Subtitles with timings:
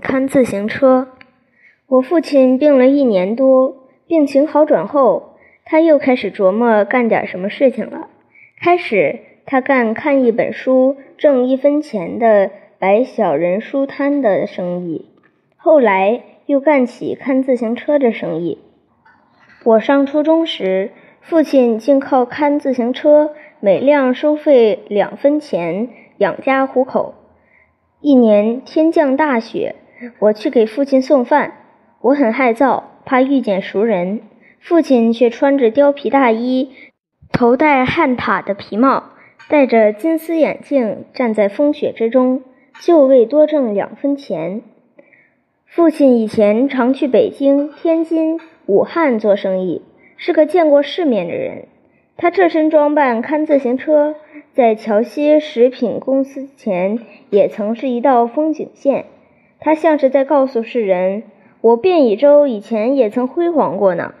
[0.00, 1.08] 看自行车。
[1.86, 8.08] 我父亲病了一年多，病情好转后，他又开始琢磨干点什么事情了。
[8.60, 15.06] 开始，他干看一本书挣一分钱的摆小人书摊的生意，
[15.56, 18.58] 后来又干起看自行车的生意。
[19.64, 20.90] 我上初中时，
[21.20, 23.30] 父亲竟靠看自行车，
[23.60, 25.88] 每辆收费两分钱
[26.18, 27.14] 养家糊口。
[28.00, 29.74] 一年天降大雪，
[30.18, 31.54] 我去给父亲送饭。
[32.02, 34.20] 我很害臊，怕遇见熟人。
[34.60, 36.70] 父亲却穿着貂皮大衣，
[37.32, 39.04] 头戴汉塔的皮帽，
[39.48, 42.42] 戴着金丝眼镜，站在风雪之中，
[42.80, 44.60] 就为多挣两分钱。
[45.64, 49.82] 父亲以前常去北京、天津、武汉做生意，
[50.18, 51.64] 是个见过世面的人。
[52.18, 54.14] 他这身装扮看自行车，
[54.56, 56.98] 在桥西食品公司前。
[57.28, 59.06] 也曾是一道风景线，
[59.58, 61.24] 它像是在告诉世人：
[61.60, 64.14] 我汴乙州以前也曾辉煌过呢。